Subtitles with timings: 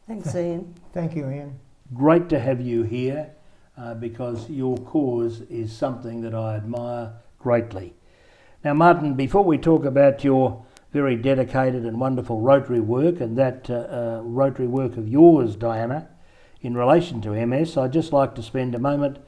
[0.09, 0.75] Thanks, Ian.
[0.93, 1.61] Thank you, Ian.
[1.95, 3.31] Great to have you here
[3.77, 7.95] uh, because your cause is something that I admire greatly.
[8.65, 13.69] Now, Martin, before we talk about your very dedicated and wonderful Rotary work, and that
[13.69, 16.09] uh, uh, Rotary work of yours, Diana,
[16.61, 17.77] in relation to MS.
[17.77, 19.19] I'd just like to spend a moment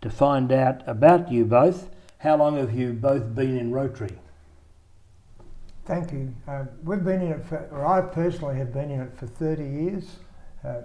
[0.00, 1.90] to find out about you both.
[2.18, 4.18] How long have you both been in Rotary?
[5.84, 6.34] Thank you.
[6.46, 9.62] Uh, we've been in it for, or I personally have been in it for 30
[9.62, 10.16] years.
[10.64, 10.82] Uh,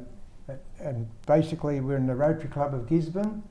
[0.79, 3.43] and basically, we're in the Rotary Club of Gisborne,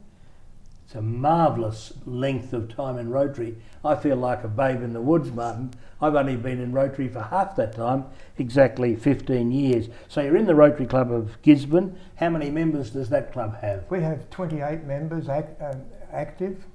[0.85, 3.57] it's a marvellous length of time in Rotary.
[3.83, 5.73] I feel like a babe in the woods, Martin.
[6.01, 8.05] I've only been in Rotary for half that time,
[8.37, 9.89] exactly 15 years.
[10.09, 11.99] So you're in the Rotary Club of Gisborne.
[12.17, 13.85] How many members does that club have?
[13.91, 16.67] We have 28 members act, um, active.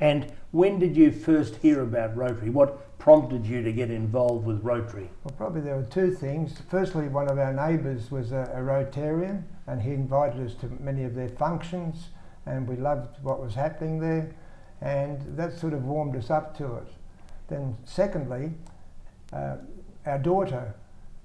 [0.00, 2.50] And when did you first hear about Rotary?
[2.50, 5.08] What prompted you to get involved with Rotary?
[5.24, 6.58] Well, probably there were two things.
[6.68, 11.04] Firstly, one of our neighbours was a, a Rotarian and he invited us to many
[11.04, 12.08] of their functions
[12.50, 14.34] and we loved what was happening there,
[14.80, 16.88] and that sort of warmed us up to it.
[17.48, 18.52] Then, secondly,
[19.32, 19.56] uh,
[20.06, 20.74] our daughter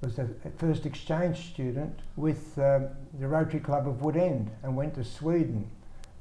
[0.02, 5.04] was the first exchange student with um, the Rotary Club of Woodend and went to
[5.04, 5.70] Sweden,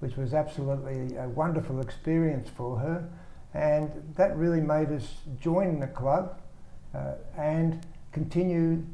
[0.00, 3.08] which was absolutely a wonderful experience for her.
[3.52, 6.40] And that really made us join the club
[6.94, 8.84] uh, and continue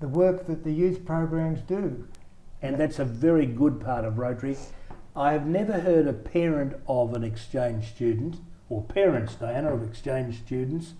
[0.00, 2.06] the work that the youth programs do.
[2.62, 4.56] And that's a very good part of Rotary.
[5.16, 8.36] I have never heard a parent of an exchange student,
[8.68, 10.92] or parents, Diana, of exchange students,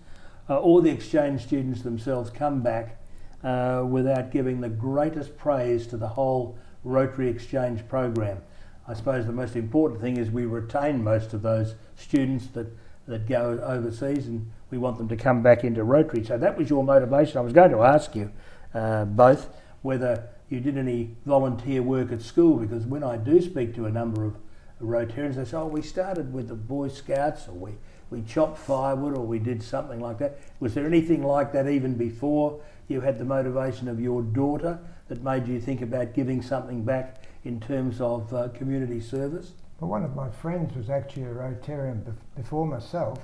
[0.49, 2.99] uh, or the exchange students themselves come back
[3.43, 8.41] uh, without giving the greatest praise to the whole Rotary Exchange program.
[8.87, 12.67] I suppose the most important thing is we retain most of those students that,
[13.07, 16.23] that go overseas and we want them to come back into Rotary.
[16.23, 17.37] So that was your motivation.
[17.37, 18.31] I was going to ask you
[18.73, 19.49] uh, both
[19.83, 23.91] whether you did any volunteer work at school because when I do speak to a
[23.91, 24.37] number of
[24.81, 27.71] Rotarians, they say, oh, we started with the Boy Scouts or we,
[28.09, 30.39] we chopped firewood or we did something like that.
[30.59, 35.23] Was there anything like that even before you had the motivation of your daughter that
[35.23, 39.53] made you think about giving something back in terms of uh, community service?
[39.79, 43.19] Well, one of my friends was actually a Rotarian before myself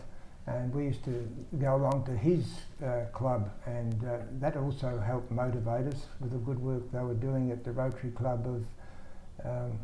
[0.46, 2.46] and we used to go along to his
[2.84, 7.14] uh, club, and uh, that also helped motivate us with the good work they were
[7.14, 9.80] doing at the Rotary Club of um,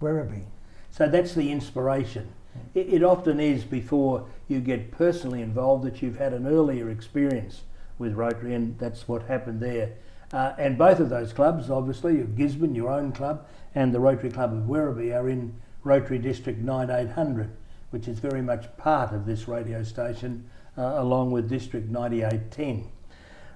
[0.00, 0.44] Werribee.
[0.90, 2.28] So that's the inspiration.
[2.74, 7.62] It, it, often is before you get personally involved that you've had an earlier experience
[7.98, 9.94] with Rotary, and that's what happened there.
[10.32, 14.30] Uh, and both of those clubs, obviously, your Gisborne, your own club, and the Rotary
[14.30, 17.50] Club of Werribee, are in Rotary District 9800
[17.92, 22.90] which is very much part of this radio station, uh, along with District 9810.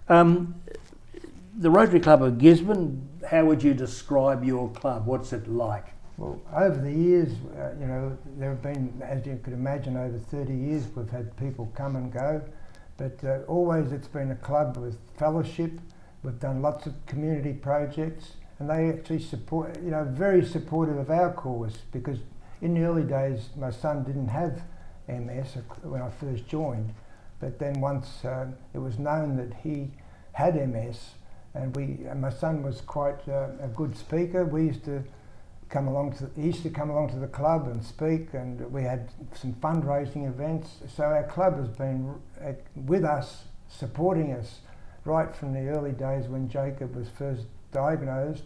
[0.08, 0.54] Um,
[1.58, 5.06] the Rotary Club of Gisborne, how would you describe your club?
[5.06, 5.86] What's it like?
[6.18, 10.18] Well, over the years, uh, you know, there have been, as you could imagine, over
[10.18, 12.42] 30 years, we've had people come and go,
[12.96, 15.72] but uh, always it's been a club with fellowship,
[16.26, 21.08] We've done lots of community projects, and they actually support, you know, very supportive of
[21.08, 22.18] our cause because
[22.60, 24.62] in the early days, my son didn't have
[25.08, 26.94] MS when I first joined,
[27.40, 29.90] but then once uh, it was known that he
[30.32, 31.10] had MS,
[31.54, 34.44] and we, and my son was quite uh, a good speaker.
[34.44, 35.02] We used to
[35.68, 38.82] come along to, he used to come along to the club and speak, and we
[38.82, 40.78] had some fundraising events.
[40.94, 42.14] So our club has been
[42.44, 44.60] uh, with us, supporting us
[45.04, 48.44] right from the early days when Jacob was first diagnosed,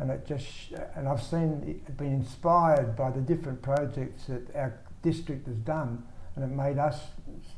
[0.00, 5.46] and it just and I've seen been inspired by the different projects that our district
[5.46, 6.02] has done,
[6.36, 7.00] and it made us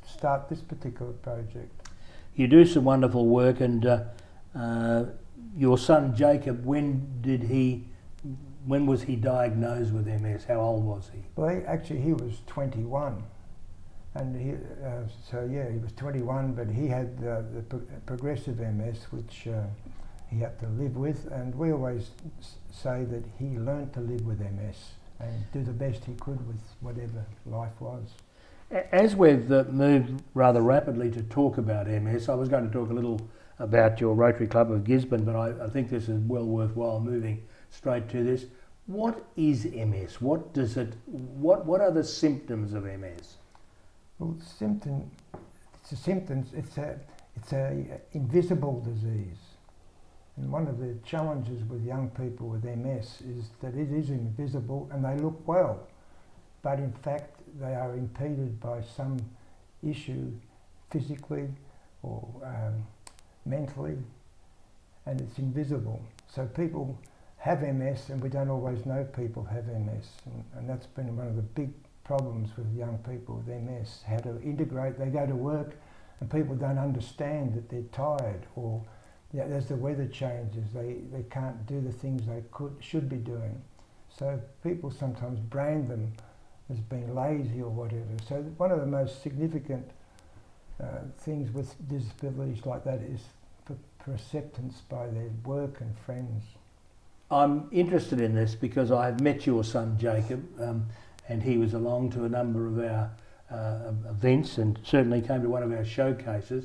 [0.06, 1.88] start this particular project.
[2.34, 4.04] You do some wonderful work, and uh,
[4.54, 5.04] uh,
[5.56, 7.86] your son Jacob, when did he?
[8.66, 10.44] When was he diagnosed with MS?
[10.44, 11.20] How old was he?
[11.36, 13.22] Well, he, actually, he was 21,
[14.14, 14.52] and he,
[14.84, 19.48] uh, so yeah, he was 21, but he had uh, the pro- progressive MS, which
[19.48, 19.62] uh,
[20.30, 22.10] he had to live with, and we always
[22.70, 26.60] say that he learned to live with MS and do the best he could with
[26.80, 28.14] whatever life was.
[28.70, 32.90] As we've uh, moved rather rapidly to talk about MS, I was going to talk
[32.90, 33.20] a little
[33.58, 37.42] about your Rotary Club of Gisborne, but I, I think this is well worthwhile moving
[37.70, 38.46] straight to this.
[38.86, 40.20] What is MS?
[40.20, 40.94] What does it?
[41.06, 43.36] What What are the symptoms of MS?
[44.18, 45.10] Well, symptom,
[45.82, 46.52] it's a symptoms.
[46.54, 46.98] It's a
[47.36, 49.38] it's a invisible disease,
[50.40, 54.88] and one of the challenges with young people with MS is that it is invisible
[54.90, 55.86] and they look well,
[56.62, 59.18] but in fact they are impeded by some
[59.86, 60.32] issue,
[60.90, 61.48] physically
[62.02, 62.86] or um,
[63.44, 63.98] mentally,
[65.04, 66.00] and it's invisible.
[66.34, 66.98] So people
[67.36, 71.26] have MS, and we don't always know people have MS, and, and that's been one
[71.26, 71.70] of the big
[72.04, 74.98] problems with young people with MS, how to integrate.
[74.98, 75.76] They go to work
[76.20, 78.82] and people don't understand that they're tired or
[79.32, 83.16] yeah, as the weather changes, they, they can't do the things they could should be
[83.16, 83.60] doing.
[84.16, 86.12] So people sometimes brand them
[86.70, 88.04] as being lazy or whatever.
[88.28, 89.88] So one of the most significant
[90.82, 90.86] uh,
[91.18, 93.20] things with disabilities like that is
[93.64, 93.76] for,
[94.12, 96.42] acceptance by their work and friends.
[97.30, 100.86] I'm interested in this because I have met your son Jacob, um,
[101.28, 103.10] and he was along to a number of our
[103.50, 106.64] uh, events and certainly came to one of our showcases.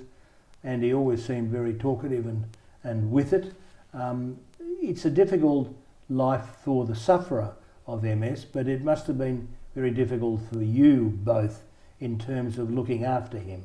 [0.65, 2.43] And he always seemed very talkative and,
[2.83, 3.53] and with it.
[3.93, 4.37] Um,
[4.81, 5.73] it's a difficult
[6.09, 7.53] life for the sufferer
[7.87, 11.63] of MS, but it must have been very difficult for you both
[11.99, 13.63] in terms of looking after him.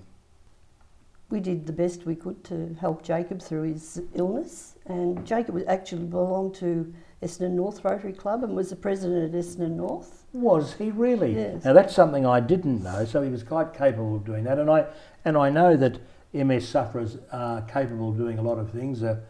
[1.30, 6.06] We did the best we could to help Jacob through his illness, and Jacob actually
[6.06, 6.92] belonged to
[7.22, 10.24] Essendon North Rotary Club and was the president at Essendon North.
[10.32, 11.34] Was he really?
[11.36, 11.64] Yes.
[11.64, 13.04] Now that's something I didn't know.
[13.04, 14.86] So he was quite capable of doing that, and I
[15.24, 16.00] and I know that
[16.32, 19.02] MS sufferers are capable of doing a lot of things.
[19.02, 19.20] Uh,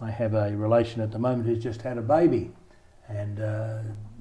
[0.00, 2.50] I have a relation at the moment who's just had a baby,
[3.08, 3.78] and uh,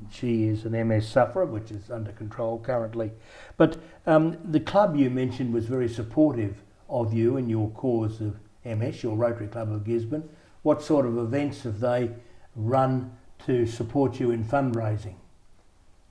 [0.09, 3.12] she is an MS sufferer, which is under control currently.
[3.57, 8.38] But um, the club you mentioned was very supportive of you and your cause of
[8.63, 10.29] MS, your Rotary Club of Gisborne.
[10.62, 12.12] What sort of events have they
[12.56, 13.15] run
[13.45, 15.15] to support you in fundraising?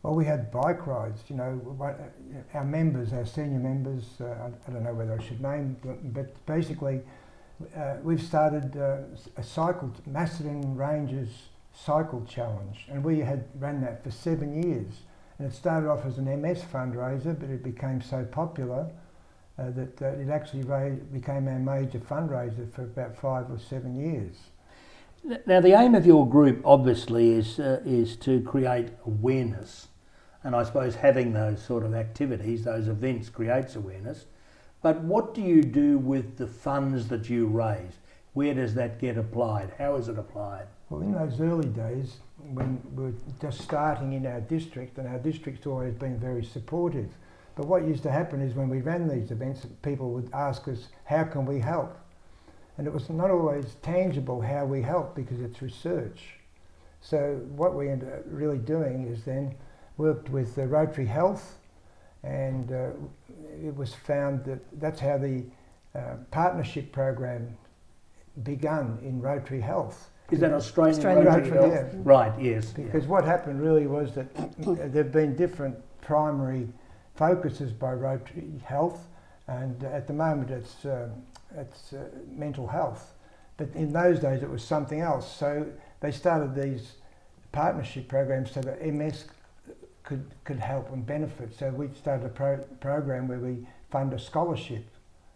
[0.05, 1.23] Well, we had bike rides.
[1.29, 1.95] You know,
[2.53, 4.05] our members, our senior members.
[4.21, 7.01] Uh, I, don't know whether I should name, them, but basically,
[7.75, 8.99] uh, we've started uh,
[9.39, 11.31] a cycle, Macedon Ranges
[11.73, 14.89] Cycle Challenge, and we had ran that for seven years.
[15.39, 18.91] And it started off as an MS fundraiser, but it became so popular
[19.59, 20.65] uh, that uh, it actually
[21.15, 24.37] became our major fundraiser for about five or seven years.
[25.47, 29.89] Now, the aim of your group obviously is uh, is to create awareness,
[30.45, 34.27] and I suppose having those sort of activities, those events, creates awareness.
[34.83, 37.95] But what do you do with the funds that you raise?
[38.35, 39.73] Where does that get applied?
[39.79, 40.67] How is it applied?
[40.91, 42.17] Well, in those early days,
[42.53, 47.09] when we were just starting in our district, and our district's always been very supportive.
[47.57, 50.89] But what used to happen is when we ran these events, people would ask us,
[51.05, 51.97] How can we help?
[52.77, 56.41] And it was not always tangible how we help because it's research.
[57.01, 59.55] So, what we ended up really doing is then
[59.97, 61.59] worked with uh, Rotary Health,
[62.23, 62.91] and uh,
[63.63, 65.45] it was found that that's how the
[65.95, 67.57] uh, partnership program
[68.43, 70.11] begun in Rotary Health.
[70.31, 71.93] Is that Australian, Australian Rotary Rotary, Health?
[71.93, 72.01] yeah.
[72.03, 72.41] Right.
[72.41, 72.75] Yes.
[72.77, 72.85] yeah.
[72.85, 76.69] Because what happened really was that there have been different primary
[77.15, 79.07] focuses by Rotary Health,
[79.47, 81.13] and at the moment it's um,
[81.57, 83.13] it's uh, mental health.
[83.57, 85.33] But in those days it was something else.
[85.33, 85.67] So
[86.01, 86.95] they started these
[87.53, 89.27] partnership programs so that MS
[90.05, 91.55] could could help and benefit.
[91.59, 94.85] So we started a pro- program where we fund a scholarship,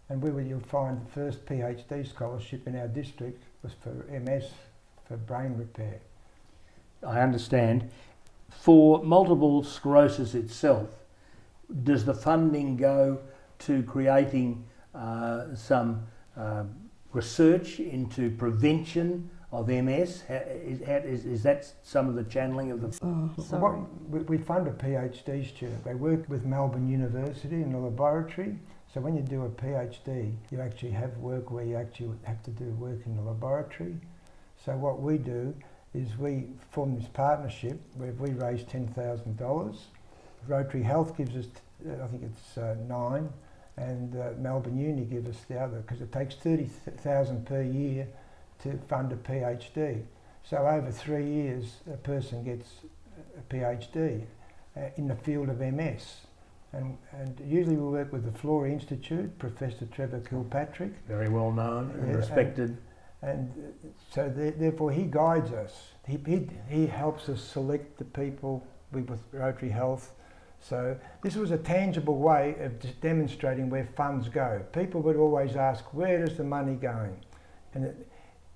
[0.09, 4.51] and we were you'll find the first PhD scholarship in our district was for MS,
[5.07, 6.01] for brain repair.
[7.07, 7.91] I understand.
[8.51, 10.89] For multiple sclerosis itself,
[11.85, 13.19] does the funding go
[13.61, 16.07] to creating uh, some
[16.37, 16.65] uh,
[17.13, 20.23] research into prevention of MS?
[20.29, 22.99] Ha- Is, is, is that some of the channeling of the?
[23.03, 23.63] Oh, sorry.
[23.81, 25.85] What, we, we fund a PhD student.
[25.85, 28.59] They work with Melbourne University in the laboratory.
[28.93, 32.51] So when you do a PhD, you actually have work where you actually have to
[32.51, 33.97] do work in the laboratory.
[34.65, 35.55] So what we do
[35.95, 39.77] is we form this partnership where we raise $10,000.
[40.47, 41.47] Rotary Health gives us,
[41.87, 43.29] uh, I think it's uh, nine,
[43.77, 48.07] and uh, Melbourne Uni gives us the other because it takes 30,000 per year
[48.63, 50.03] to fund a PhD.
[50.43, 52.69] So over three years, a person gets
[53.37, 54.25] a PhD
[54.77, 56.17] uh, in the field of MS.
[56.73, 61.91] And, and usually we work with the Florey Institute, Professor Trevor Kilpatrick, Very well known
[61.93, 62.77] and Yeah, respected.
[63.23, 65.93] and uh, so the, therefore he guides us.
[66.07, 70.13] He, he, he helps us select the people with, with Rotary Health.
[70.61, 74.63] So this was a tangible way of just demonstrating where funds go.
[74.73, 77.17] People would always ask, where is the money going?
[77.75, 78.09] And it,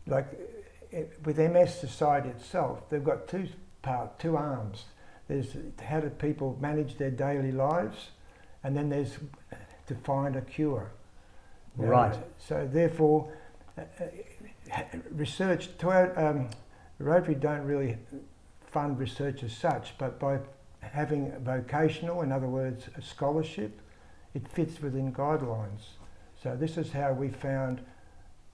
[0.06, 0.26] like
[0.90, 3.48] it, with MS Society itself, they've got two
[3.82, 4.84] part, two arms.
[5.28, 8.10] There's how do people manage their daily lives,
[8.64, 9.18] and then there's
[9.86, 10.90] to find a cure.
[11.76, 12.16] You know, Right.
[12.38, 13.32] So therefore,
[13.78, 13.82] uh,
[14.72, 15.76] uh, research.
[15.78, 16.50] To our, um,
[16.98, 17.96] Rotary don't really
[18.66, 20.38] fund research as such, but by
[20.80, 23.80] having vocational, in other words, a scholarship,
[24.34, 25.82] it fits within guidelines.
[26.42, 27.82] So this is how we found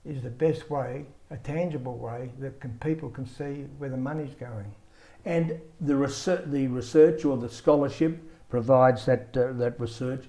[0.05, 4.33] is the best way, a tangible way that can, people can see where the money's
[4.33, 4.73] going.
[5.25, 8.19] And the research, the research or the scholarship
[8.49, 10.25] provides that uh, that research.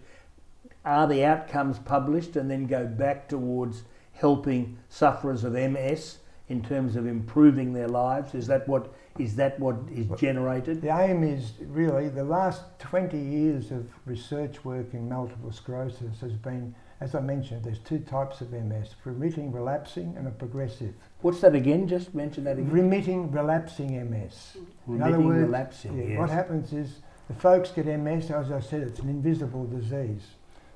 [0.85, 6.97] Are the outcomes published and then go back towards helping sufferers of MS in terms
[6.97, 8.35] of improving their lives?
[8.35, 10.83] Is that what is that what is generated?
[10.83, 16.33] The aim is really the last 20 years of research work in multiple sclerosis has
[16.33, 20.93] been, as I mentioned, there's two types of MS remitting, relapsing, and a progressive.
[21.23, 21.89] What's that again?
[21.89, 22.71] Just mention that again.
[22.71, 24.59] Remitting, relapsing MS.
[24.87, 25.97] In other words, relapsing.
[25.97, 26.19] Yeah, yes.
[26.19, 30.23] What happens is the folks get MS, as I said, it's an invisible disease.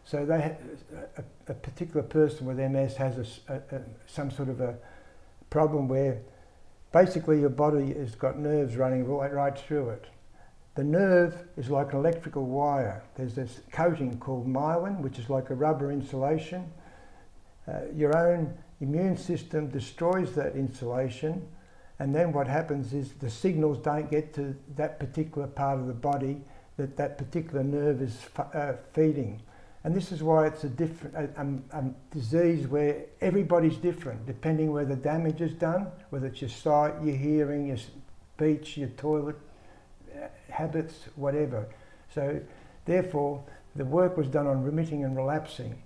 [0.06, 4.60] So they, ha- a, a particular person with MS has a a some sort of
[4.60, 4.76] a
[5.50, 6.20] problem where
[6.92, 10.06] basically your body has got nerves running right, right through it.
[10.74, 13.04] The nerve is like an electrical wire.
[13.14, 16.72] There's this coating called myelin, which is like a rubber insulation.
[17.68, 21.46] Uh, your own immune system destroys that insulation,
[22.00, 25.92] and then what happens is the signals don't get to that particular part of the
[25.92, 26.40] body
[26.76, 29.40] that that particular nerve is uh, feeding.
[29.84, 34.72] And this is why it's a different a, um, um, disease where everybody's different, depending
[34.72, 39.36] where the damage is done, whether it's your sight, your hearing, your speech, your toilet
[40.54, 41.66] habits, whatever.
[42.14, 42.40] So,
[42.84, 43.42] therefore,
[43.74, 45.82] the work was done on remitting and relapsing,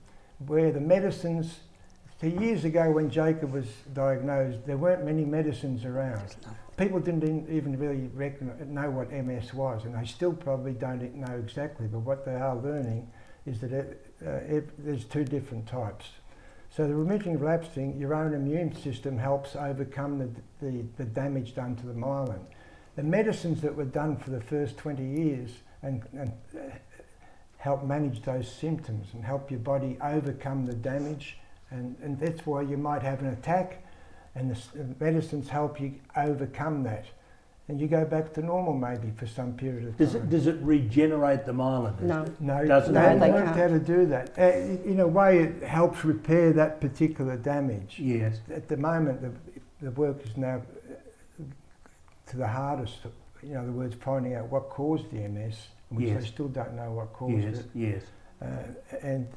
[0.46, 1.60] where the medicines.
[2.20, 6.34] Years ago, when Jacob was diagnosed, there weren't many medicines around.
[6.76, 8.10] People didn't even really
[8.66, 11.87] know what MS was, and they still probably don't know exactly.
[11.87, 13.08] But what they are learning
[13.46, 16.06] is that it, uh, it, there's two different types.
[16.70, 20.28] So the remitting relapsing, your own immune system helps overcome the,
[20.60, 22.40] the, the damage done to the myelin.
[22.99, 25.50] The medicines that were done for the first 20 years
[25.83, 26.62] and, and uh,
[27.59, 31.38] help manage those symptoms and help your body overcome the damage,
[31.71, 33.85] and, and that's why you might have an attack,
[34.35, 37.05] and the, the medicines help you overcome that.
[37.69, 40.05] And you go back to normal maybe for some period of time.
[40.05, 42.00] Does it does it regenerate the myelin?
[42.00, 42.26] No.
[42.40, 43.02] No, Doesn't they it?
[43.05, 44.37] haven't No, they worked how to do that.
[44.37, 48.00] Uh, in a way, it helps repair that particular damage.
[48.00, 48.40] Yes.
[48.52, 49.31] At the moment, the,
[49.83, 50.62] the work is now
[52.30, 52.99] to the hardest.
[53.42, 55.56] In other words, finding out what caused the MS,
[55.90, 56.23] which Yes.
[56.23, 57.58] they still don't know what caused Yes.
[57.58, 57.66] it.
[57.75, 58.02] Yes.
[58.42, 58.47] Uh,
[59.02, 59.28] and,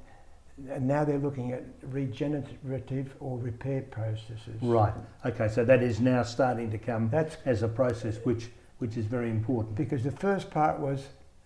[0.70, 4.62] and now they're looking at regenerative or repair processes.
[4.62, 4.94] Right.
[5.26, 5.48] Okay.
[5.48, 9.30] So that is now starting to come That's as a process, which which is very
[9.30, 9.76] important.
[9.76, 11.06] because the first part was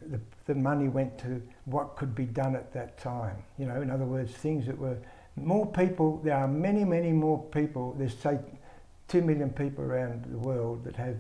[0.10, 3.36] the, the money went to what could be done at that time.
[3.58, 4.98] You know, in other words, things that were
[5.36, 6.22] more people.
[6.24, 7.94] There are many, many more people.
[7.98, 8.40] There's say
[9.10, 11.18] two million people around the world that have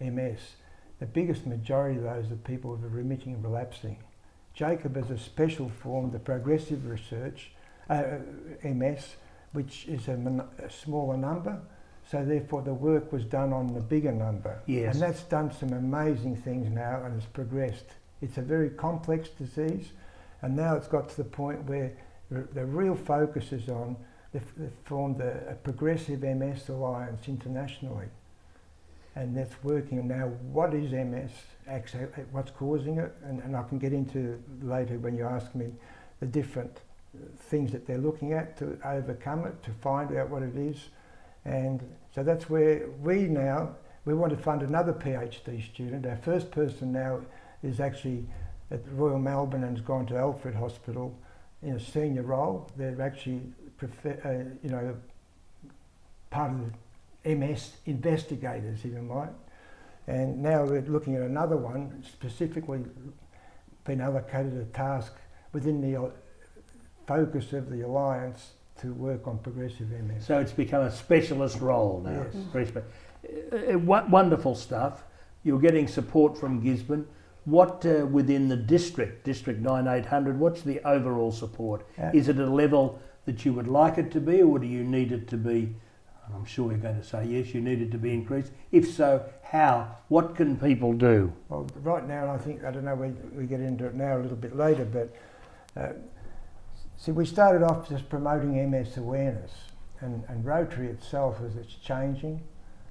[0.00, 0.38] MS.
[0.98, 3.98] The biggest majority of those are people with a remitting and relapsing.
[4.54, 7.52] Jacob has a special form, the progressive research,
[7.88, 8.18] uh,
[8.62, 9.14] MS,
[9.52, 11.60] which is a, mon- a smaller number.
[12.10, 14.60] So therefore, the work was done on the bigger number.
[14.66, 14.94] Yes.
[14.94, 17.86] And that's done some amazing things now and has progressed.
[18.20, 19.92] It's a very complex disease,
[20.42, 21.92] and now it's got to the point where
[22.34, 23.96] r- the real focus is on
[24.32, 28.06] they've, they've formed a, a progressive MS alliance internationally,
[29.20, 30.28] and that's working now.
[30.50, 31.30] What is MS?
[31.68, 33.14] Actually, what's causing it?
[33.22, 35.66] And, and I can get into later when you ask me
[36.20, 36.80] the different
[37.38, 40.88] things that they're looking at to overcome it, to find out what it is,
[41.44, 41.82] and
[42.14, 43.74] so that's where we now
[44.06, 46.06] we want to fund another PhD student.
[46.06, 47.20] Our first person now
[47.62, 48.24] is actually
[48.70, 51.14] at Royal Melbourne and has gone to Alfred Hospital
[51.62, 52.70] in a senior role.
[52.76, 53.42] They're actually,
[53.76, 54.96] prefer, uh, you know,
[56.30, 56.72] part of the
[57.24, 59.30] MS investigators, if you might.
[60.06, 62.80] And now we're looking at another one, specifically
[63.84, 65.12] been allocated a task
[65.52, 66.10] within the uh,
[67.06, 70.24] focus of the alliance to work on progressive MS.
[70.26, 72.24] So it's become a specialist role now.
[72.24, 72.34] Yes.
[72.52, 75.04] Very spe- uh, uh, wonderful stuff.
[75.42, 77.06] You're getting support from Gisborne.
[77.44, 81.86] What uh, within the district, District 9800, what's the overall support?
[81.98, 84.84] Uh, Is it a level that you would like it to be, or do you
[84.84, 85.74] need it to be?
[86.34, 88.52] I'm sure you're going to say yes, you need it to be increased.
[88.72, 89.96] If so, how?
[90.08, 91.32] What can people do?
[91.48, 94.20] Well, right now, I think, I don't know, we, we get into it now a
[94.20, 95.14] little bit later, but
[95.80, 95.92] uh,
[96.96, 99.52] see, we started off just promoting MS awareness,
[100.00, 102.42] and, and Rotary itself, as it's changing,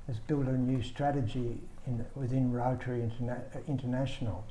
[0.08, 4.46] has built a new strategy in, within Rotary Interna- International.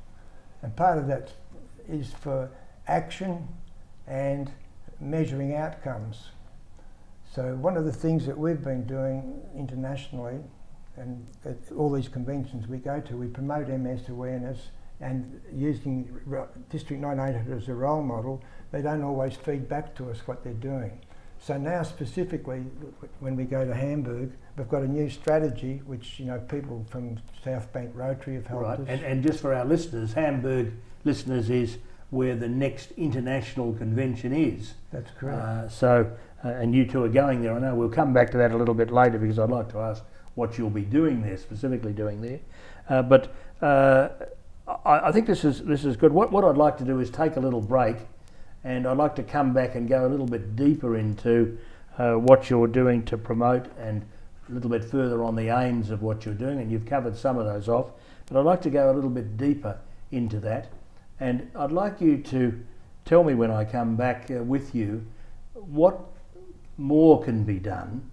[0.61, 1.31] And part of that
[1.87, 2.49] is for
[2.87, 3.47] action
[4.07, 4.51] and
[4.99, 6.29] measuring outcomes.
[7.31, 10.39] So, one of the things that we've been doing internationally
[10.97, 14.69] and at all these conventions we go to, we promote MS awareness
[14.99, 16.09] and using
[16.69, 20.53] District 9800 as a role model, they don't always feed back to us what they're
[20.53, 20.99] doing.
[21.41, 22.65] So now specifically,
[23.21, 27.17] when we go to Hamburg, we've got a new strategy which you know people from
[27.45, 28.85] South Bank Rotary have helped Right, us.
[28.89, 30.73] and, and just for our listeners, Hamburg
[31.05, 31.77] listeners is
[32.09, 34.73] where the next international convention is.
[34.91, 35.39] That's correct.
[35.39, 36.11] Uh, so,
[36.43, 37.53] and you two are going there.
[37.53, 39.79] I know we'll come back to that a little bit later because I'd like to
[39.79, 40.03] ask
[40.35, 42.39] what you'll be doing there, specifically doing there.
[42.87, 44.09] Uh, but uh,
[44.85, 46.11] I, I think this is this is good.
[46.11, 47.97] What what I'd like to do is take a little break,
[48.63, 51.57] and I'd like to come back and go a little bit deeper into
[51.97, 54.05] uh, what you're doing to promote and
[54.47, 56.59] a little bit further on the aims of what you're doing.
[56.59, 57.87] And you've covered some of those off,
[58.27, 59.77] but I'd like to go a little bit deeper
[60.11, 60.71] into that,
[61.19, 62.59] and I'd like you to
[63.05, 65.05] tell me when I come back uh, with you
[65.53, 65.99] what
[66.79, 68.09] more can be done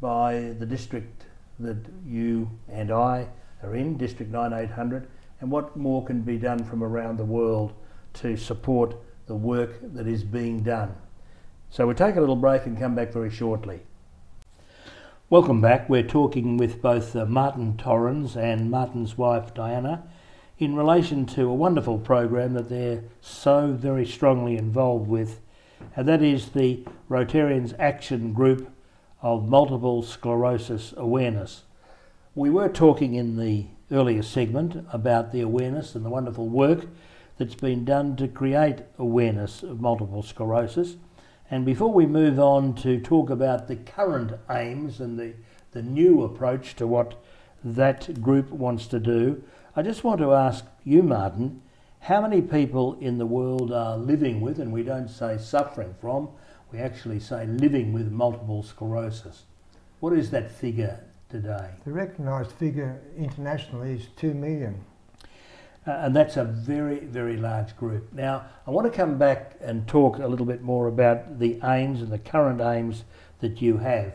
[0.00, 1.24] by the district
[1.58, 3.28] that you and I
[3.62, 5.08] are in, District 9800,
[5.40, 7.72] and what more can be done from around the world
[8.14, 8.96] to support
[9.26, 10.94] the work that is being done.
[11.70, 13.80] So we'll take a little break and come back very shortly.
[15.28, 15.88] Welcome back.
[15.88, 20.02] We're talking with both uh, Martin Taurins and Martin's wife Diana
[20.58, 25.40] in relation to a wonderful program that they're so very strongly involved with,
[25.96, 28.70] and that is the Rotarians Action Group
[29.22, 31.64] of Multiple Sclerosis Awareness.
[32.34, 36.86] We were talking in the earlier segment about the awareness and the wonderful work
[37.38, 40.96] that's been done to create awareness of multiple sclerosis.
[41.50, 45.34] And before we move on to talk about the current aims and the,
[45.72, 47.20] the new approach to what
[47.64, 49.42] that group wants to do,
[49.74, 51.62] I just want to ask you, Martin,
[52.00, 56.28] how many people in the world are living with, and we don't say suffering from,
[56.72, 59.44] we actually say living with multiple sclerosis?
[60.00, 61.70] What is that figure today?
[61.84, 64.84] the recognised figure internationally is two million.
[65.86, 68.12] Uh, and that's a very, very large group.
[68.12, 72.02] Now, I want to come back and talk a little bit more about the aims
[72.02, 73.04] and the current aims
[73.40, 74.12] that you have.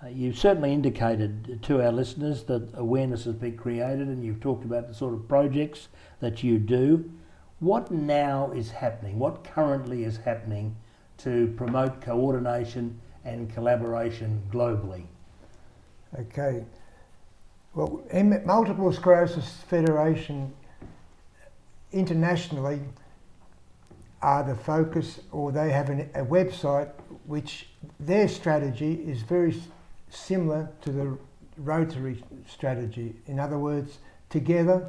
[0.00, 4.64] Uh, you've certainly indicated to our listeners that awareness has been created, and you've talked
[4.64, 5.88] about the sort of projects
[6.20, 7.10] that you do.
[7.58, 9.18] What now is happening?
[9.18, 10.76] What currently is happening
[11.18, 15.02] to promote coordination and collaboration globally?
[16.16, 16.64] Okay.
[17.74, 18.00] Well,
[18.44, 20.52] Multiple Sclerosis Federation
[21.90, 22.80] internationally
[24.22, 26.90] are the focus, or they have an, a website
[27.26, 29.60] which their strategy is very
[30.10, 31.18] similar to the
[31.56, 33.16] Rotary strategy.
[33.26, 33.98] In other words,
[34.30, 34.88] together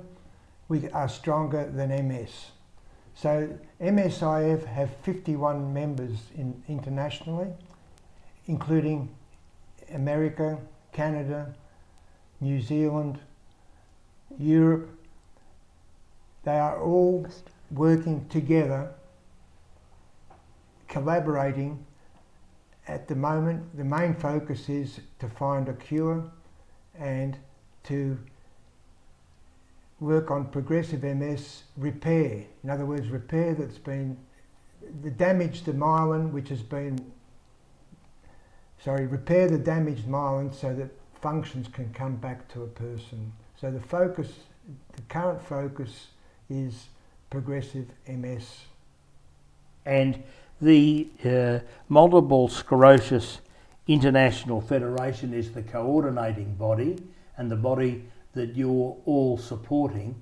[0.68, 2.52] we are stronger than MS.
[3.16, 7.48] So MSIF have 51 members in, internationally,
[8.48, 9.10] including
[9.94, 10.60] America,
[10.94, 11.54] Canada,
[12.40, 13.20] New Zealand,
[14.38, 14.90] Europe.
[16.44, 17.28] They are all
[17.72, 18.92] working together,
[20.88, 21.86] collaborating.
[22.90, 26.24] At the moment, the main focus is to find a cure
[26.98, 27.38] and
[27.84, 28.18] to
[30.00, 32.46] work on progressive MS repair.
[32.64, 34.18] In other words, repair that's been
[35.04, 37.12] the damage to myelin, which has been
[38.84, 40.90] sorry, repair the damaged myelin so that
[41.22, 43.32] functions can come back to a person.
[43.62, 44.32] So the focus,
[44.96, 46.08] the current focus
[46.50, 46.88] is
[47.30, 48.62] progressive MS.
[49.86, 50.24] And
[50.62, 53.40] the uh, Multiple Sclerosis
[53.88, 56.98] International Federation is the coordinating body
[57.38, 60.22] and the body that you're all supporting.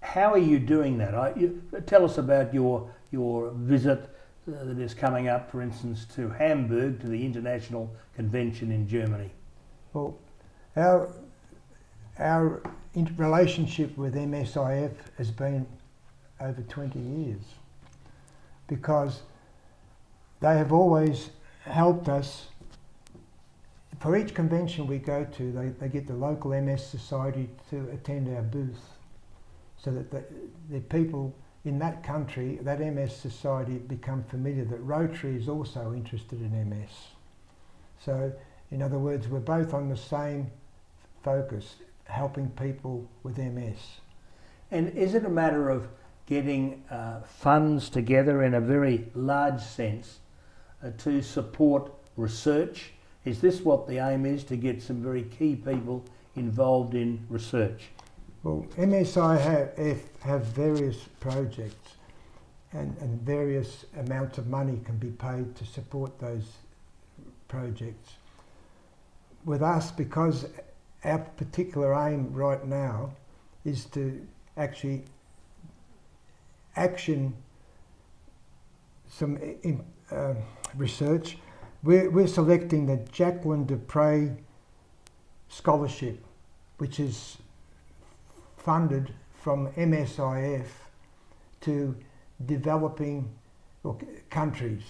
[0.00, 1.14] How are you doing that?
[1.14, 4.00] I, you, tell us about your your visit
[4.48, 9.30] uh, that is coming up, for instance, to Hamburg to the International Convention in Germany.
[9.92, 10.18] Well,
[10.76, 11.10] our
[12.18, 12.60] our
[13.16, 15.66] relationship with MSIF has been
[16.40, 17.42] over 20 years
[18.66, 19.22] because
[20.40, 21.30] they have always
[21.64, 22.46] helped us.
[24.00, 28.34] For each convention we go to, they, they get the local MS Society to attend
[28.34, 28.80] our booth
[29.76, 30.24] so that the,
[30.70, 36.40] the people in that country, that MS Society, become familiar that Rotary is also interested
[36.40, 36.90] in MS.
[38.04, 38.32] So,
[38.70, 40.50] in other words, we're both on the same
[41.22, 41.74] focus,
[42.04, 44.00] helping people with MS.
[44.70, 45.88] And is it a matter of
[46.26, 50.20] getting uh, funds together in a very large sense
[50.80, 52.92] Uh, to support research?
[53.24, 56.04] Is this what the aim is to get some very key people
[56.36, 57.88] involved in research?
[58.44, 61.94] Well, MSI have, have various projects
[62.72, 66.44] and, and various amounts of money can be paid to support those
[67.48, 68.12] projects.
[69.44, 70.46] With us, because
[71.02, 73.10] our particular aim right now
[73.64, 74.24] is to
[74.56, 75.02] actually
[76.76, 77.34] action
[79.08, 79.38] some
[80.10, 80.34] uh,
[80.76, 81.38] research,
[81.82, 84.36] we're, we're selecting the Jacqueline Dupre
[85.48, 86.24] Scholarship,
[86.78, 87.38] which is
[88.56, 90.66] funded from MSIF
[91.60, 91.96] to
[92.44, 93.30] developing
[94.30, 94.82] countries.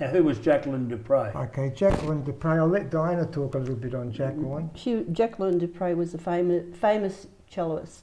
[0.00, 1.32] Now, who was Jacqueline Dupre?
[1.36, 2.60] Okay, Jacqueline Dupre.
[2.60, 4.70] I'll let Diana talk a little bit on Jacqueline.
[4.74, 8.02] She, Jacqueline Dupre was a famous, famous celloist,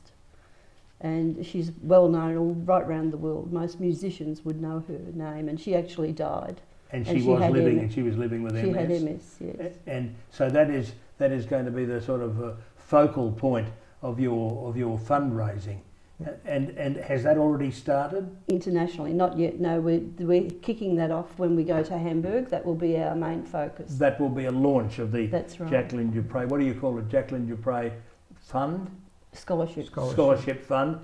[1.02, 3.52] and she's well known all right around the world.
[3.52, 6.62] Most musicians would know her name, and she actually died.
[6.92, 7.84] And she, And she was living, MS.
[7.84, 8.76] and she was living with She MS.
[8.76, 9.74] had MS, yes.
[9.88, 13.68] And so that is that is going to be the sort of uh, focal point
[14.02, 15.80] of your of your fundraising.
[16.20, 16.34] Yeah.
[16.46, 18.30] And and has that already started?
[18.48, 19.60] Internationally, not yet.
[19.60, 22.50] No, we're, we're kicking that off when we go to Hamburg.
[22.50, 23.96] That will be our main focus.
[23.96, 25.70] That will be a launch of the That's right.
[25.72, 26.46] Jacqueline Dupre.
[26.48, 27.08] What do you call it?
[27.10, 27.92] Jacqueline Dupre
[28.40, 28.92] Fund,
[29.34, 29.86] Scholarship.
[29.88, 30.14] Scholarship.
[30.16, 31.00] Scholarship Fund.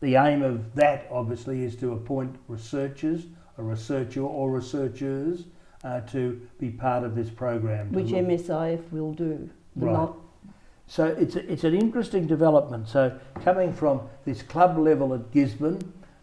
[0.00, 3.26] The aim of that, obviously, is to appoint researchers,
[3.58, 5.44] a researcher or researchers,
[5.84, 7.92] uh, to be part of this program.
[7.92, 9.48] Which look- MSIF will do.
[9.76, 9.92] Right.
[9.92, 10.16] mul-
[10.88, 12.88] So it's a, it's an interesting development.
[12.88, 15.80] So coming from this club level at Gisborne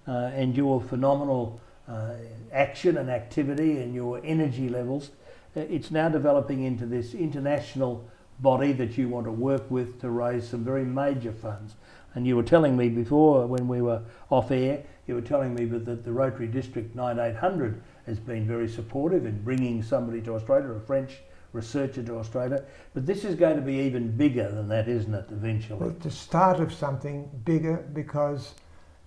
[0.08, 2.12] uh, and your phenomenal uh,
[2.52, 5.12] action and activity and your energy levels,
[5.56, 8.06] uh, it's now developing into this international
[8.42, 11.76] body that you want to work with to raise some very major funds.
[12.16, 15.66] And you were telling me before when we were off air, you were telling me
[15.66, 20.80] that the Rotary District 9800 has been very supportive in bringing somebody to Australia, a
[20.80, 21.18] French
[21.54, 22.64] researcher to Australia.
[22.94, 25.80] But this is going to be even bigger than that, isn't it, eventually?
[25.80, 28.56] Well, it's the start of something bigger because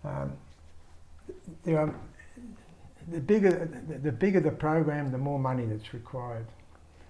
[0.05, 0.33] um,
[1.65, 1.95] there are
[3.11, 3.69] the bigger
[4.03, 6.47] the bigger the program, the more money that's required.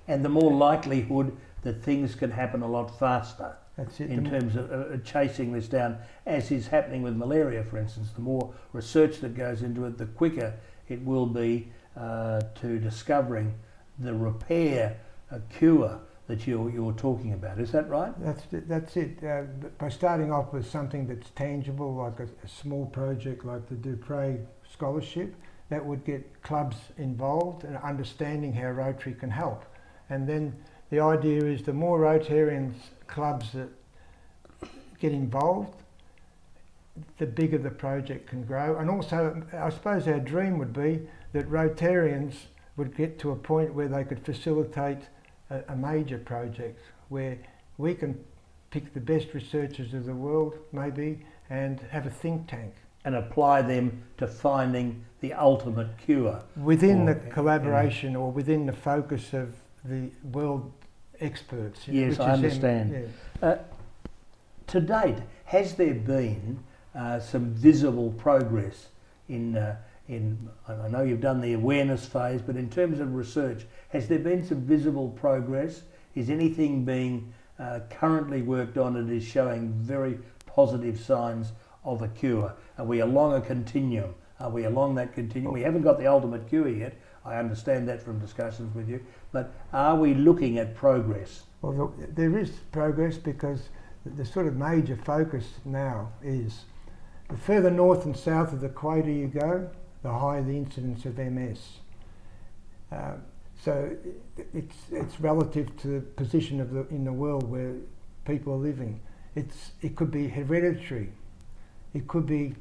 [0.09, 4.11] and the more likelihood that things can happen a lot faster That's it.
[4.11, 8.11] in terms of uh, chasing this down, as is happening with malaria, for instance.
[8.15, 10.55] The more research that goes into it, the quicker
[10.89, 13.55] it will be uh, to discovering
[13.99, 14.97] the repair,
[15.31, 17.59] a cure that you're, you're talking about.
[17.59, 18.13] Is that right?
[18.23, 19.23] That's it- that's it.
[19.25, 19.43] Uh,
[19.79, 24.39] by starting off with something that's tangible, like a, a small project like the Dupre
[24.71, 25.35] Scholarship,
[25.69, 29.65] that would get clubs involved and understanding how Rotary can help.
[30.11, 30.55] And then
[30.93, 32.75] the idea is the more Rotarians
[33.07, 33.71] clubs that
[35.01, 35.75] get involved,
[37.17, 38.77] the bigger the project can grow.
[38.77, 41.01] And also, I suppose our dream would be
[41.33, 42.35] that Rotarians
[42.77, 44.99] would get to a point where they could facilitate
[45.49, 46.79] a, a major project
[47.09, 47.39] where
[47.79, 48.23] we can
[48.69, 52.75] pick the best researchers of the world, maybe, and have a think tank.
[53.07, 56.43] And apply them to finding the ultimate cure.
[56.63, 60.71] Within Or, the collaboration or within the focus of the world
[61.23, 61.87] experts.
[61.89, 63.11] you know, Yes, I understand.
[63.41, 63.59] yeah.
[64.69, 66.63] To date, has there been
[66.95, 68.89] uh, some visible progress
[69.29, 69.77] in, uh,
[70.09, 74.19] in, I know you've done the awareness phase, but in terms of research, has there
[74.19, 75.83] been some visible progress?
[76.15, 81.53] Is anything being uh, currently worked on that is showing very positive signs
[81.85, 82.55] of a cure?
[82.79, 84.15] Are we along a continuum?
[84.41, 85.53] Are we along that continuum?
[85.55, 86.95] We haven't got the ultimate cure yet.
[87.25, 89.05] I understand that from discussions with you.
[89.31, 91.45] But are we looking at progress?
[91.61, 93.69] Well, look, there is progress because
[94.05, 96.65] the, sort of major focus now is
[97.29, 99.71] the further north and south of the equator you go,
[100.03, 101.61] the higher the incidence of MS.
[102.91, 103.13] Uh,
[103.61, 103.97] so
[104.53, 107.77] it's, it's relative to the position of the, in the world where
[108.25, 109.01] people are living.
[109.37, 111.13] It's, it could be hereditary.
[111.95, 112.57] It could be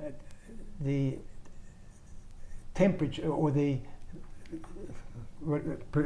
[0.00, 0.10] uh,
[0.80, 1.16] the
[2.74, 3.78] temperature or the
[5.40, 5.62] what,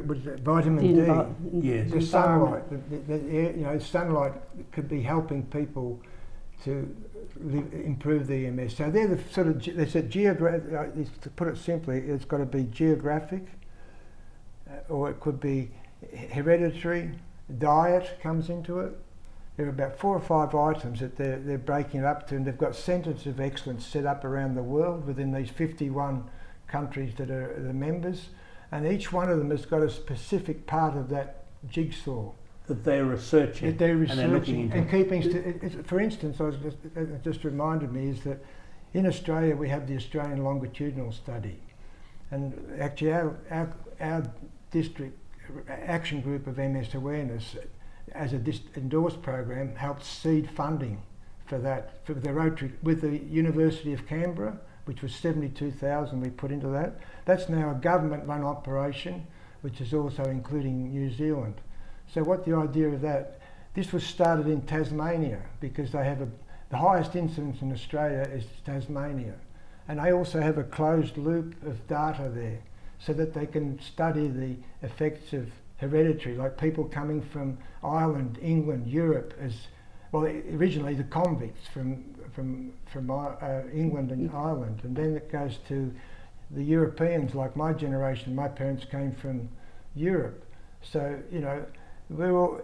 [0.06, 1.08] what is it, vitamin The D.
[1.08, 1.90] envi- Yes.
[1.90, 4.32] The sunlight, the, the, the air, you know, sunlight
[4.72, 6.00] could be helping people
[6.64, 6.94] to
[7.40, 8.76] live, improve the EMS.
[8.76, 10.86] So they're the sort of, ge- they said geographic, uh,
[11.22, 13.46] to put it simply, it's got to be geographic,
[14.70, 15.70] uh, or it could be
[16.30, 17.10] hereditary,
[17.58, 18.96] diet comes into it.
[19.56, 22.46] There are about four or five items that they're, they're breaking it up to, and
[22.46, 26.24] they've got centres of excellence set up around the world within these 51
[26.68, 28.28] countries that are the members,
[28.72, 32.32] and each one of them has got a specific part of that jigsaw
[32.66, 34.76] That they're researching that they're and they're looking researching into.
[34.76, 35.22] and keeping.
[35.22, 38.38] St- for instance, I was just, it just reminded me is that
[38.94, 41.60] in Australia we have the Australian longitudinal study,
[42.30, 44.22] and actually our our, our
[44.70, 45.16] district
[45.68, 47.56] uh, action group of MS awareness,
[48.12, 51.00] as a dis- endorsed program, helped seed funding
[51.46, 56.20] for that for the Rotary with the University of Canberra, which was seventy two thousand
[56.20, 56.98] we put into that.
[57.26, 59.26] That's now a government run operation,
[59.60, 61.54] which is also including New Zealand.
[62.12, 63.40] So what the idea of that?
[63.74, 66.28] This was started in Tasmania because they have a,
[66.70, 69.34] the highest incidence in Australia is Tasmania,
[69.86, 72.60] and they also have a closed loop of data there,
[72.98, 78.86] so that they can study the effects of hereditary, like people coming from Ireland, England,
[78.86, 79.52] Europe, as
[80.10, 80.24] well.
[80.24, 82.02] Originally the convicts from
[82.36, 85.92] from from uh, England and Ireland, and then it goes to
[86.50, 88.34] the Europeans, like my generation.
[88.34, 89.48] My parents came from
[89.94, 90.44] Europe,
[90.82, 91.64] so you know
[92.10, 92.60] we're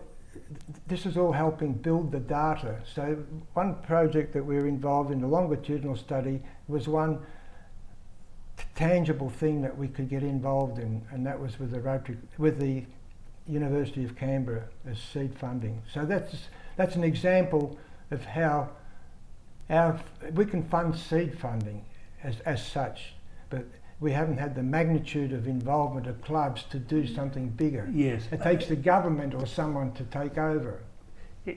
[0.86, 2.80] this is all helping build the data.
[2.94, 7.18] So one project that we were involved in, the longitudinal study, was one
[8.56, 12.18] t- tangible thing that we could get involved in, and that was with the Rotary,
[12.38, 12.84] with the
[13.46, 15.82] University of Canberra as seed funding.
[15.92, 16.34] So that's
[16.76, 17.78] that's an example
[18.10, 18.70] of how
[19.72, 19.98] our
[20.34, 21.84] we can fund seed funding
[22.22, 23.14] as as such,
[23.50, 23.64] but
[24.00, 27.88] we haven't had the magnitude of involvement of clubs to do something bigger.
[27.92, 30.80] Yes, It takes the government or someone to take over.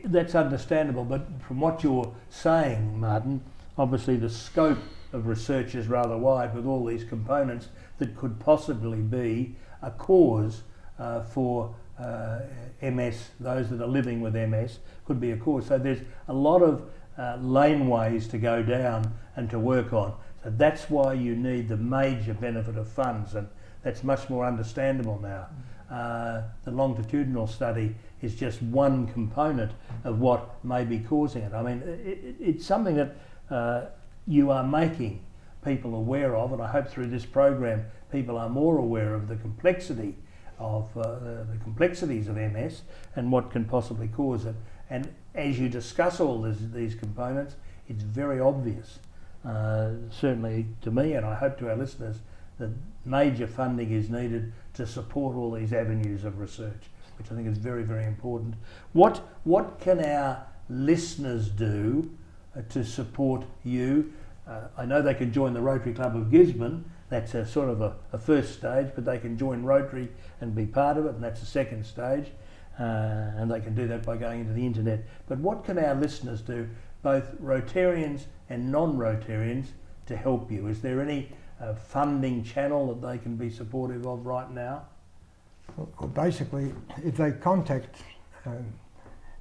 [0.04, 3.42] That's understandable, but from what you're saying, Martin,
[3.78, 4.78] obviously the scope
[5.12, 10.64] of research is rather wide with all these components that could possibly be a cause
[11.00, 12.40] uh, for uh,
[12.82, 15.68] MS, those that are living with MS, could be a cause.
[15.68, 20.14] So there's a lot of uh, laneways to go down and to work on.
[20.44, 23.48] So that's why you need the major benefit of funds, and
[23.84, 25.48] that's much more understandable now.
[25.90, 29.72] Uh, the longitudinal study is just one component
[30.04, 31.54] of what may be causing it.
[31.54, 33.16] I mean, it, it, it's something that
[33.50, 33.86] uh,
[34.28, 35.24] you are making
[35.64, 39.36] people aware of, and I hope through this program people are more aware of the
[39.36, 40.16] complexity
[40.58, 42.82] of uh, the complexities of MS
[43.16, 44.56] and what can possibly cause it.
[44.90, 47.56] And as you discuss all this, these components,
[47.88, 49.00] it's very obvious,
[49.44, 52.18] uh, certainly to me, and I hope to our listeners,
[52.58, 52.70] that
[53.06, 56.84] major funding is needed to support all these avenues of research,
[57.18, 58.56] which I think is very, very important.
[58.94, 62.12] What what can our listeners do
[62.58, 64.14] uh, to support you?
[64.48, 66.86] Uh, I know they can join the Rotary Club of Gisborne.
[67.10, 70.10] That's a sort of a, a first stage, but they can join Rotary
[70.42, 72.32] and be part of it, and that's a second stage.
[72.80, 75.06] Uh, and they can do that by going into the internet.
[75.28, 76.68] But what can our listeners do,
[77.04, 79.68] both Rotarians and non-Rotarians,
[80.08, 80.68] to help you?
[80.68, 81.30] Is there any
[81.62, 84.84] uh, funding channel that they can be supportive of right now?
[85.78, 88.02] Well, basically, if they contact,
[88.46, 88.66] um,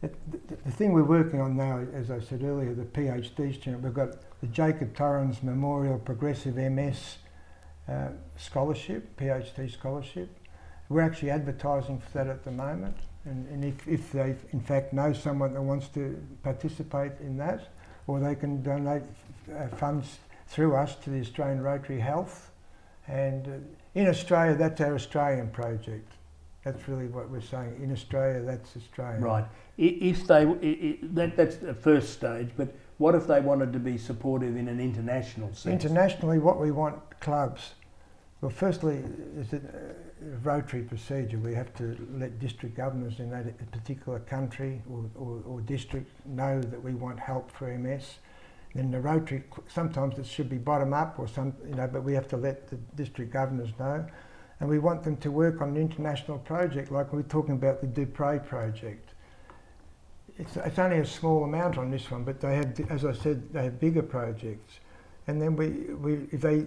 [0.01, 4.17] the thing we're working on now, as I said earlier, the PhD student, we've got
[4.41, 7.17] the Jacob Taurins Memorial Progressive MS
[7.89, 10.29] uh, Scholarship, PhD Scholarship.
[10.89, 14.93] We're actually advertising for that at the moment, and, and if, if they in fact
[14.93, 17.69] know someone that wants to participate in that,
[18.07, 19.03] or they can donate
[19.57, 22.51] uh, funds through us to the Australian Rotary Health.
[23.07, 26.13] And uh, in Australia, that's our Australian project.
[26.65, 27.79] That's really what we're saying.
[27.83, 29.21] In Australia, that's Australia.
[29.21, 29.45] Right.
[29.77, 30.45] If they,
[31.13, 34.81] that, that's the first stage, but what if they wanted to be supportive in an
[34.81, 35.85] international sense?
[35.85, 37.75] Internationally, what we want clubs.
[38.41, 39.03] Well, firstly,
[39.37, 39.95] is it a
[40.43, 41.39] Rotary procedure.
[41.39, 46.61] We have to let district governors in that particular country or, or, or district know
[46.61, 48.17] that we want help for MS.
[48.75, 52.15] Then the Rotary, sometimes it should be bottom up or some, you know, but we
[52.15, 54.05] have to let the district governors know.
[54.61, 57.87] and we want them to work on an international project, like we're talking about the
[57.87, 59.11] Dupre project.
[60.39, 63.53] It's, it's only a small amount on this one, but they have, as I said,
[63.53, 64.81] they have bigger projects.
[65.27, 66.67] And then we, we if they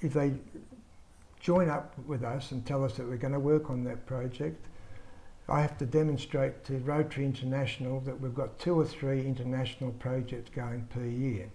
[0.00, 0.34] if they
[1.44, 4.66] join up with us and tell us that we're going to work on that project,
[5.46, 10.50] I have to demonstrate to Rotary International that we've got two or three international projects
[10.50, 11.50] going per year.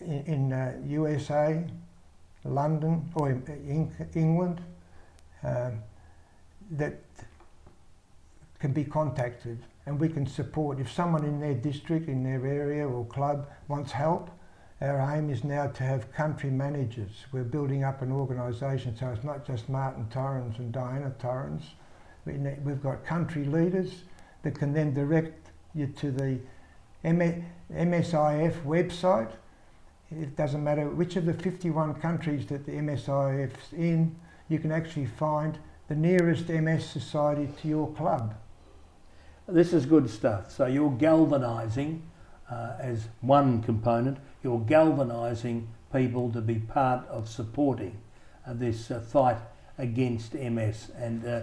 [0.00, 1.64] in, in uh, USA,
[2.44, 4.60] London, or in, in England,
[5.42, 5.80] um,
[6.70, 7.00] that
[8.60, 10.78] can be contacted and we can support.
[10.78, 14.30] If someone in their district, in their area or club wants help,
[14.80, 17.26] our aim is now to have country managers.
[17.32, 21.64] We're building up an organisation, so it's not just Martin Taurins and Diana Taurins.
[22.24, 24.04] We've got country leaders
[24.42, 26.40] that can then direct you to the
[27.04, 29.32] MSIF website.
[30.10, 34.16] It doesn't matter which of the 51 countries that the MSIF's in,
[34.48, 38.34] you can actually find the nearest MS society to your club.
[39.46, 40.50] This is good stuff.
[40.50, 42.02] So you're galvanising
[42.50, 47.96] uh, as one component, you're galvanising people to be part of supporting
[48.46, 49.36] uh, this uh, fight
[49.78, 50.90] against MS.
[50.96, 51.42] And uh,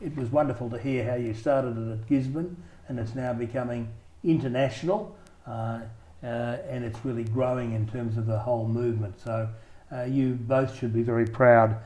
[0.00, 2.56] it was wonderful to hear how you started it at Gisborne
[2.88, 3.88] and it's now becoming
[4.24, 5.80] international uh,
[6.22, 6.26] uh,
[6.68, 9.20] and it's really growing in terms of the whole movement.
[9.20, 9.48] So
[9.92, 11.76] uh, you both should be very proud.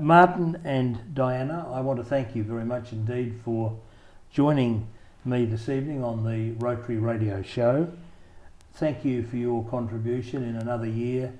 [0.00, 3.78] Martin and Diana, I want to thank you very much indeed for
[4.32, 4.88] joining
[5.24, 7.92] me this evening on the Rotary Radio Show.
[8.74, 11.34] Thank you for your contribution in another year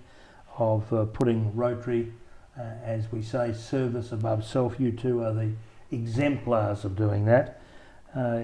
[0.59, 2.13] of uh, putting Rotary,
[2.59, 4.79] uh, as we say, service above self.
[4.79, 5.53] You two are the
[5.91, 7.63] exemplars of doing that.
[8.15, 8.43] Uh,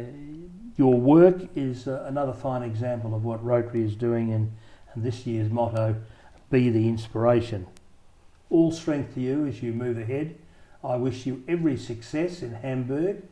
[0.78, 4.50] your work is uh, another fine example of what Rotary is doing, and,
[4.94, 5.94] and this year's motto,
[6.50, 7.66] Be the Inspiration.
[8.48, 10.34] All strength to you as you move ahead.
[10.82, 13.22] I wish you every success in Hamburg